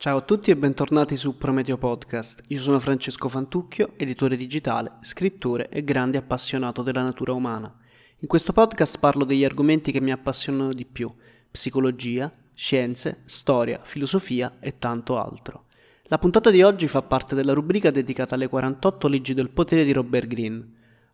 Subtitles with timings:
[0.00, 2.44] Ciao a tutti e bentornati su Prometeo Podcast.
[2.50, 7.76] Io sono Francesco Fantucchio, editore digitale, scrittore e grande appassionato della natura umana.
[8.20, 11.12] In questo podcast parlo degli argomenti che mi appassionano di più:
[11.50, 15.64] psicologia, scienze, storia, filosofia e tanto altro.
[16.04, 19.90] La puntata di oggi fa parte della rubrica dedicata alle 48 leggi del potere di
[19.90, 20.64] Robert Greene.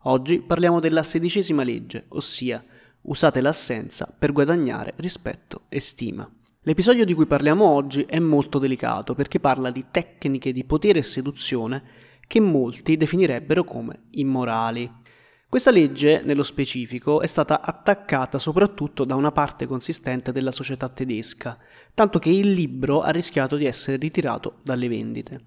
[0.01, 2.63] Oggi parliamo della sedicesima legge, ossia
[3.01, 6.31] usate l'assenza per guadagnare rispetto e stima.
[6.67, 11.03] L'episodio di cui parliamo oggi è molto delicato perché parla di tecniche di potere e
[11.03, 11.83] seduzione
[12.27, 14.91] che molti definirebbero come immorali.
[15.47, 21.59] Questa legge, nello specifico, è stata attaccata soprattutto da una parte consistente della società tedesca,
[21.93, 25.45] tanto che il libro ha rischiato di essere ritirato dalle vendite.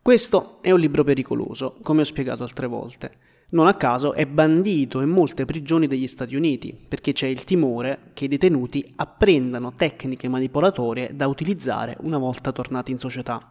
[0.00, 3.18] Questo è un libro pericoloso, come ho spiegato altre volte.
[3.54, 8.10] Non a caso è bandito in molte prigioni degli Stati Uniti, perché c'è il timore
[8.12, 13.48] che i detenuti apprendano tecniche manipolatorie da utilizzare una volta tornati in società.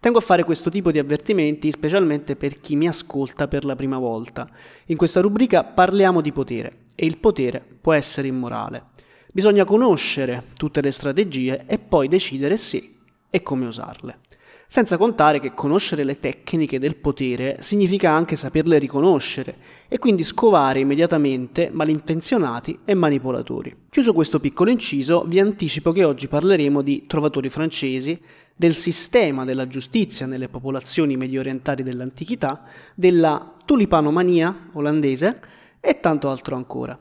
[0.00, 3.98] Tengo a fare questo tipo di avvertimenti specialmente per chi mi ascolta per la prima
[3.98, 4.48] volta.
[4.86, 8.84] In questa rubrica parliamo di potere e il potere può essere immorale.
[9.32, 12.90] Bisogna conoscere tutte le strategie e poi decidere se
[13.28, 14.18] e come usarle.
[14.72, 19.54] Senza contare che conoscere le tecniche del potere significa anche saperle riconoscere
[19.86, 23.76] e quindi scovare immediatamente malintenzionati e manipolatori.
[23.90, 28.18] Chiuso questo piccolo inciso, vi anticipo che oggi parleremo di trovatori francesi,
[28.56, 32.62] del sistema della giustizia nelle popolazioni medio orientali dell'antichità,
[32.94, 35.38] della tulipanomania olandese
[35.80, 36.98] e tanto altro ancora.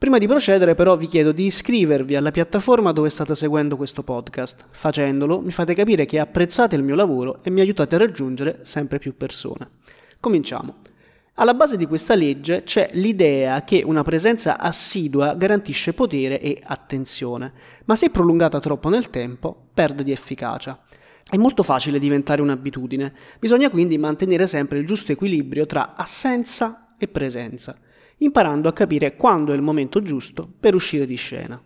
[0.00, 4.68] Prima di procedere però vi chiedo di iscrivervi alla piattaforma dove state seguendo questo podcast.
[4.70, 8.98] Facendolo mi fate capire che apprezzate il mio lavoro e mi aiutate a raggiungere sempre
[8.98, 9.68] più persone.
[10.18, 10.76] Cominciamo.
[11.34, 17.52] Alla base di questa legge c'è l'idea che una presenza assidua garantisce potere e attenzione,
[17.84, 20.82] ma se prolungata troppo nel tempo perde di efficacia.
[21.28, 27.06] È molto facile diventare un'abitudine, bisogna quindi mantenere sempre il giusto equilibrio tra assenza e
[27.06, 27.76] presenza
[28.22, 31.60] imparando a capire quando è il momento giusto per uscire di scena.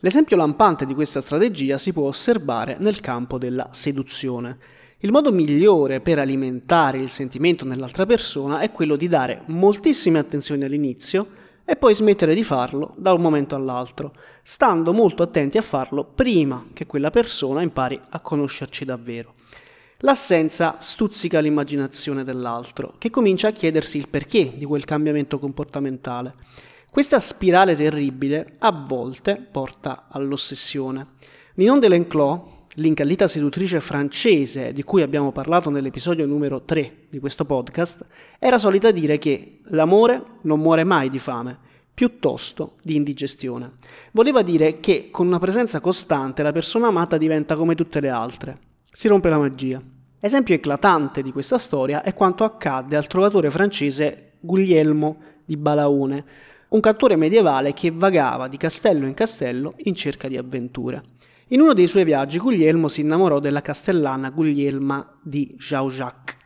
[0.00, 4.58] L'esempio lampante di questa strategia si può osservare nel campo della seduzione.
[4.98, 10.64] Il modo migliore per alimentare il sentimento nell'altra persona è quello di dare moltissime attenzioni
[10.64, 16.04] all'inizio e poi smettere di farlo da un momento all'altro, stando molto attenti a farlo
[16.04, 19.34] prima che quella persona impari a conoscerci davvero.
[20.02, 26.32] L'assenza stuzzica l'immaginazione dell'altro, che comincia a chiedersi il perché di quel cambiamento comportamentale.
[26.90, 31.06] Questa spirale terribile a volte porta all'ossessione.
[31.56, 32.40] Ninon de Lenclos,
[32.76, 38.06] l'incallita seduttrice francese di cui abbiamo parlato nell'episodio numero 3 di questo podcast,
[38.38, 41.58] era solita dire che l'amore non muore mai di fame,
[41.92, 43.72] piuttosto di indigestione.
[44.12, 48.58] Voleva dire che con una presenza costante la persona amata diventa come tutte le altre,
[48.92, 49.80] si rompe la magia.
[50.18, 56.24] Esempio eclatante di questa storia è quanto accadde al trovatore francese Guglielmo di Balaone,
[56.68, 61.02] un cantore medievale che vagava di castello in castello in cerca di avventure.
[61.48, 66.36] In uno dei suoi viaggi Guglielmo si innamorò della castellana Guglielma di Jean-Jacques.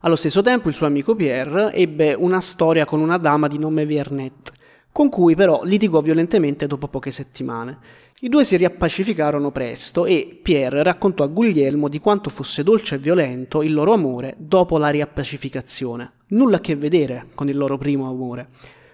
[0.00, 3.86] Allo stesso tempo il suo amico Pierre ebbe una storia con una dama di nome
[3.86, 4.52] Vernet,
[4.92, 7.78] con cui però litigò violentemente dopo poche settimane.
[8.20, 12.98] I due si riappacificarono presto e Pierre raccontò a Guglielmo di quanto fosse dolce e
[12.98, 16.12] violento il loro amore dopo la riappacificazione.
[16.28, 18.48] Nulla a che vedere con il loro primo amore.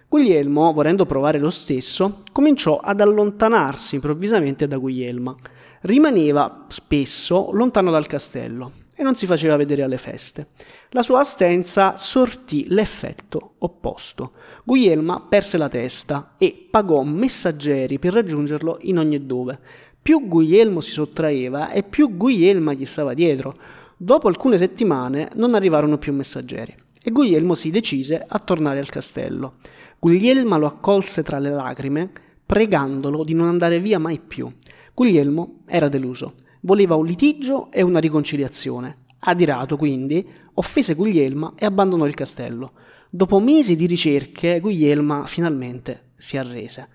[0.08, 5.34] Guglielmo, volendo provare lo stesso, cominciò ad allontanarsi improvvisamente da Guglielma.
[5.82, 10.46] Rimaneva spesso lontano dal castello e non si faceva vedere alle feste.
[10.92, 14.32] La sua assenza sortì l'effetto opposto.
[14.64, 19.58] Guglielma perse la testa e pagò messaggeri per raggiungerlo in ogni dove.
[20.00, 23.54] Più Guglielmo si sottraeva e più Guglielma gli stava dietro.
[23.98, 29.56] Dopo alcune settimane non arrivarono più messaggeri e Guglielmo si decise a tornare al castello.
[29.98, 32.10] Guglielma lo accolse tra le lacrime,
[32.46, 34.50] pregandolo di non andare via mai più.
[34.94, 39.07] Guglielmo era deluso, voleva un litigio e una riconciliazione.
[39.28, 42.72] Adirato, quindi, offese Guglielma e abbandonò il castello.
[43.10, 46.88] Dopo mesi di ricerche, Guglielma finalmente si arrese.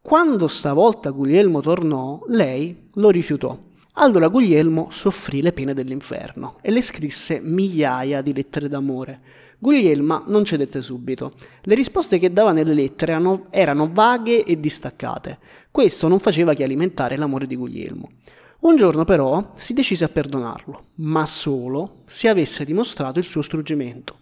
[0.00, 3.58] Quando stavolta Guglielmo tornò, lei lo rifiutò.
[3.94, 9.20] Allora Guglielmo soffrì le pene dell'inferno e le scrisse migliaia di lettere d'amore.
[9.58, 11.32] Guglielma non cedette subito.
[11.62, 15.38] Le risposte che dava nelle lettere erano, erano vaghe e distaccate.
[15.72, 18.10] Questo non faceva che alimentare l'amore di Guglielmo.
[18.64, 24.20] Un giorno però si decise a perdonarlo, ma solo se avesse dimostrato il suo struggimento,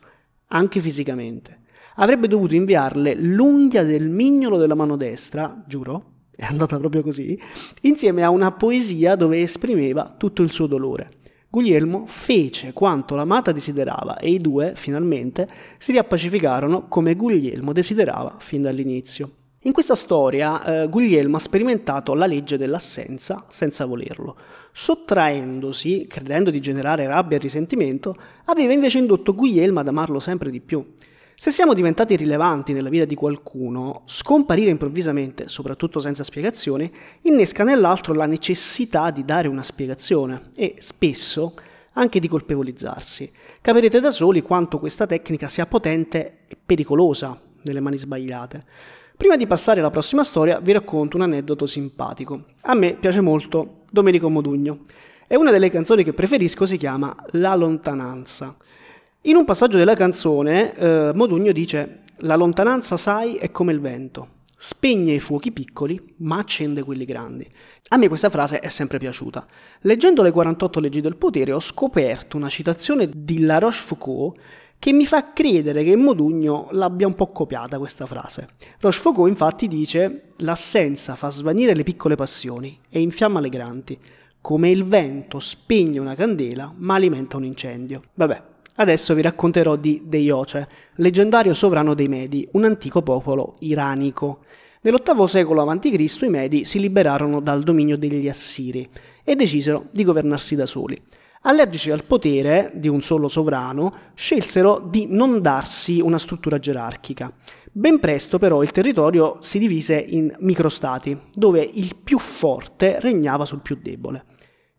[0.48, 1.60] anche fisicamente.
[1.94, 7.38] Avrebbe dovuto inviarle l'unghia del mignolo della mano destra, giuro, è andata proprio così,
[7.82, 11.18] insieme a una poesia dove esprimeva tutto il suo dolore.
[11.48, 15.48] Guglielmo fece quanto l'amata desiderava e i due, finalmente,
[15.78, 19.41] si riappacificarono come Guglielmo desiderava fin dall'inizio.
[19.64, 24.36] In questa storia eh, Guglielmo ha sperimentato la legge dell'assenza senza volerlo.
[24.72, 28.16] Sottraendosi, credendo di generare rabbia e risentimento,
[28.46, 30.84] aveva invece indotto Guglielmo ad amarlo sempre di più.
[31.36, 36.90] Se siamo diventati rilevanti nella vita di qualcuno, scomparire improvvisamente, soprattutto senza spiegazioni,
[37.22, 41.54] innesca nell'altro la necessità di dare una spiegazione e spesso
[41.92, 43.30] anche di colpevolizzarsi.
[43.60, 48.64] Capirete da soli quanto questa tecnica sia potente e pericolosa nelle mani sbagliate.
[49.22, 52.46] Prima di passare alla prossima storia vi racconto un aneddoto simpatico.
[52.62, 54.80] A me piace molto Domenico Modugno
[55.28, 58.56] e una delle canzoni che preferisco si chiama La lontananza.
[59.20, 64.40] In un passaggio della canzone, eh, Modugno dice: La lontananza, sai, è come il vento.
[64.56, 67.48] Spegne i fuochi piccoli, ma accende quelli grandi.
[67.90, 69.46] A me questa frase è sempre piaciuta.
[69.82, 74.34] Leggendo le 48 leggi del potere ho scoperto una citazione di La Rochefoucauld
[74.82, 78.48] che mi fa credere che Modugno l'abbia un po' copiata questa frase.
[78.80, 83.96] Rochefoucauld infatti dice l'assenza fa svanire le piccole passioni e infiamma le grandi,
[84.40, 88.02] come il vento spegne una candela ma alimenta un incendio.
[88.14, 88.42] Vabbè,
[88.74, 94.40] Adesso vi racconterò di Deioce, leggendario sovrano dei Medi, un antico popolo iranico.
[94.80, 96.22] Nell'VIII secolo a.C.
[96.22, 98.88] i Medi si liberarono dal dominio degli Assiri
[99.22, 101.00] e decisero di governarsi da soli.
[101.44, 107.32] Allergici al potere di un solo sovrano, scelsero di non darsi una struttura gerarchica.
[107.72, 113.60] Ben presto però il territorio si divise in microstati, dove il più forte regnava sul
[113.60, 114.24] più debole.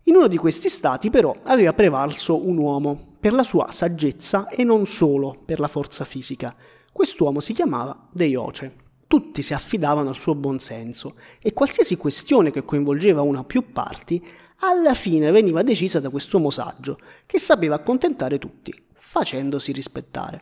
[0.03, 4.63] In uno di questi stati però aveva prevalso un uomo, per la sua saggezza e
[4.63, 6.55] non solo per la forza fisica.
[6.91, 8.75] Quest'uomo si chiamava Deioce.
[9.07, 14.21] Tutti si affidavano al suo buonsenso e qualsiasi questione che coinvolgeva una o più parti,
[14.65, 20.39] alla fine veniva decisa da quest'uomo saggio, che sapeva accontentare tutti, facendosi rispettare.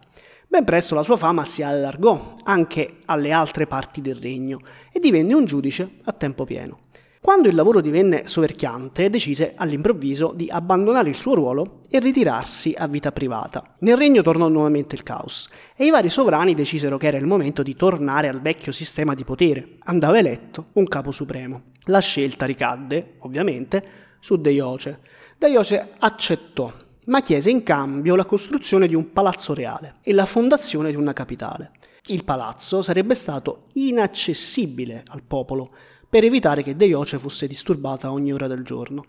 [0.47, 4.59] Ben presto la sua fama si allargò anche alle altre parti del regno
[4.91, 6.89] e divenne un giudice a tempo pieno.
[7.19, 12.88] Quando il lavoro divenne soverchiante, decise all'improvviso di abbandonare il suo ruolo e ritirarsi a
[12.88, 13.75] vita privata.
[13.79, 17.63] Nel regno tornò nuovamente il caos e i vari sovrani decisero che era il momento
[17.63, 19.77] di tornare al vecchio sistema di potere.
[19.85, 21.69] Andava eletto un capo supremo.
[21.85, 25.00] La scelta ricadde, ovviamente, su Deioce.
[25.38, 26.71] Deioce accettò,
[27.07, 31.12] ma chiese in cambio la costruzione di un palazzo reale e la fondazione di una
[31.12, 31.71] capitale.
[32.06, 35.71] Il palazzo sarebbe stato inaccessibile al popolo,
[36.07, 39.06] per evitare che Deioce fosse disturbata ogni ora del giorno.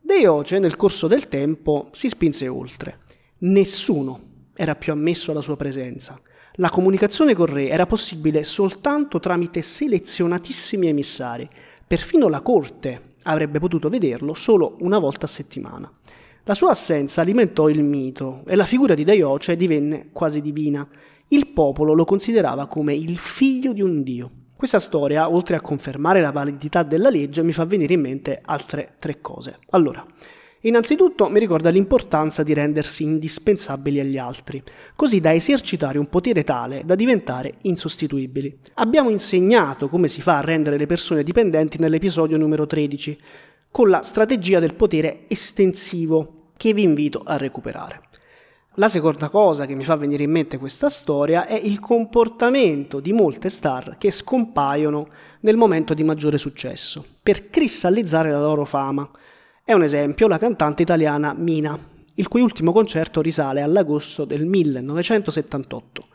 [0.00, 3.00] Deioce nel corso del tempo si spinse oltre.
[3.38, 4.20] Nessuno
[4.54, 6.20] era più ammesso alla sua presenza.
[6.58, 11.48] La comunicazione col re era possibile soltanto tramite selezionatissimi emissari.
[11.86, 15.90] Perfino la corte avrebbe potuto vederlo solo una volta a settimana.
[16.44, 20.86] La sua assenza alimentò il mito e la figura di Deioce divenne quasi divina.
[21.28, 24.30] Il popolo lo considerava come il figlio di un dio.
[24.56, 28.94] Questa storia, oltre a confermare la validità della legge, mi fa venire in mente altre
[28.98, 29.58] tre cose.
[29.70, 30.06] Allora,
[30.62, 34.62] innanzitutto mi ricorda l'importanza di rendersi indispensabili agli altri,
[34.94, 38.58] così da esercitare un potere tale da diventare insostituibili.
[38.74, 43.18] Abbiamo insegnato come si fa a rendere le persone dipendenti nell'episodio numero 13,
[43.70, 48.00] con la strategia del potere estensivo, che vi invito a recuperare.
[48.78, 53.14] La seconda cosa che mi fa venire in mente questa storia è il comportamento di
[53.14, 55.08] molte star che scompaiono
[55.40, 59.08] nel momento di maggiore successo, per cristallizzare la loro fama.
[59.68, 61.76] È un esempio la cantante italiana Mina,
[62.14, 66.06] il cui ultimo concerto risale all'agosto del 1978.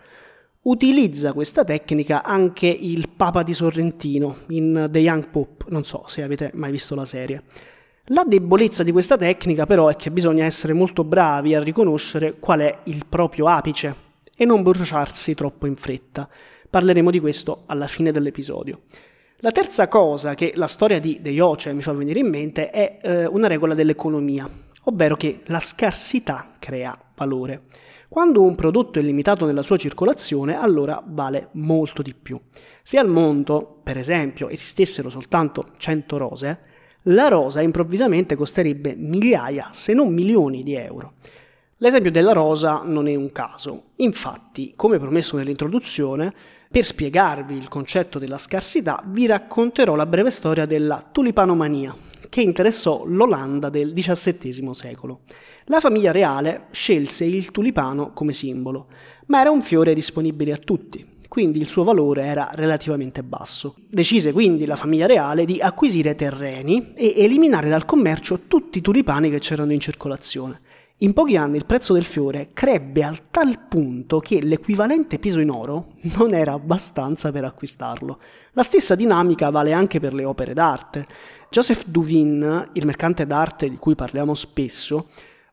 [0.62, 6.24] Utilizza questa tecnica anche il Papa di Sorrentino in The Young Pope, non so se
[6.24, 7.44] avete mai visto la serie.
[8.06, 12.62] La debolezza di questa tecnica però è che bisogna essere molto bravi a riconoscere qual
[12.62, 13.94] è il proprio apice
[14.34, 16.26] e non bruciarsi troppo in fretta.
[16.70, 18.84] Parleremo di questo alla fine dell'episodio.
[19.44, 23.26] La terza cosa che la storia di Deioce mi fa venire in mente è eh,
[23.26, 24.48] una regola dell'economia,
[24.84, 27.64] ovvero che la scarsità crea valore.
[28.08, 32.40] Quando un prodotto è limitato nella sua circolazione, allora vale molto di più.
[32.84, 36.60] Se al mondo, per esempio, esistessero soltanto 100 rose,
[37.06, 41.14] la rosa improvvisamente costerebbe migliaia, se non milioni di euro.
[41.78, 43.86] L'esempio della rosa non è un caso.
[43.96, 46.32] Infatti, come promesso nell'introduzione,
[46.72, 51.94] per spiegarvi il concetto della scarsità, vi racconterò la breve storia della tulipanomania,
[52.30, 55.20] che interessò l'Olanda del XVII secolo.
[55.66, 58.88] La famiglia reale scelse il tulipano come simbolo,
[59.26, 63.76] ma era un fiore disponibile a tutti, quindi il suo valore era relativamente basso.
[63.90, 69.30] Decise quindi la famiglia reale di acquisire terreni e eliminare dal commercio tutti i tulipani
[69.30, 70.62] che c'erano in circolazione.
[71.04, 75.50] In pochi anni il prezzo del fiore crebbe al tal punto che l'equivalente peso in
[75.50, 78.20] oro non era abbastanza per acquistarlo.
[78.52, 81.08] La stessa dinamica vale anche per le opere d'arte.
[81.50, 85.08] Joseph Duvin, il mercante d'arte di cui parliamo spesso,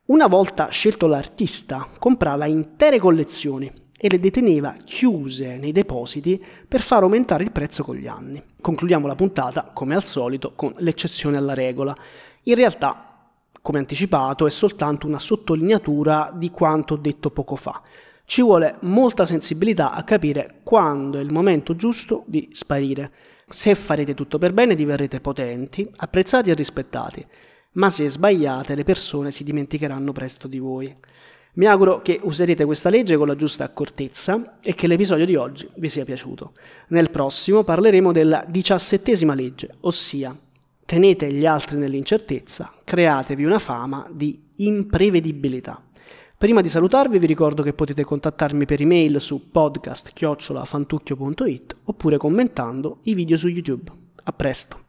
[0.05, 7.01] una volta scelto l'artista, comprava intere collezioni e le deteneva chiuse nei depositi per far
[7.01, 8.39] aumentare il prezzo con gli anni.
[8.61, 11.95] Concludiamo la puntata, come al solito, con l'eccezione alla regola.
[12.43, 13.08] In realtà,
[13.61, 17.81] come anticipato, è soltanto una sottolineatura di quanto detto poco fa.
[18.25, 23.11] Ci vuole molta sensibilità a capire quando è il momento giusto di sparire.
[23.47, 27.25] Se farete tutto per bene diverrete potenti, apprezzati e rispettati,
[27.73, 30.95] ma se sbagliate le persone si dimenticheranno presto di voi.
[31.53, 35.67] Mi auguro che userete questa legge con la giusta accortezza e che l'episodio di oggi
[35.75, 36.53] vi sia piaciuto.
[36.89, 40.35] Nel prossimo parleremo della diciassettesima legge, ossia
[40.89, 45.79] tenete gli altri nell'incertezza, createvi una fama di imprevedibilità.
[46.35, 50.11] Prima di salutarvi vi ricordo che potete contattarmi per email su podcast
[51.83, 53.91] oppure commentando i video su YouTube.
[54.23, 54.88] A presto!